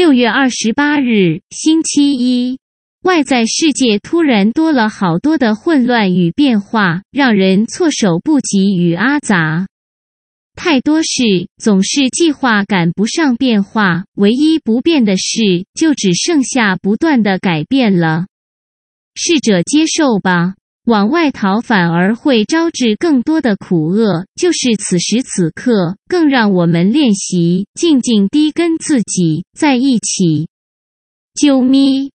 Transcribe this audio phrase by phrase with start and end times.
[0.00, 2.58] 六月二十八日，星期一，
[3.02, 9.66] 外在世界突然多了好多的混乱与变化，让人措手不及与阿杂。
[10.56, 18.24] 太多事，总是计划赶不上变化，唯一不变的事，就只剩下不断的改变了。
[19.14, 20.54] 试着接受吧。
[20.90, 30.48] 往外逃反而会招致更多的苦厄，就是此时此刻，更让我们练习静静地跟自己在一起。
[31.36, 32.10] 啾咪。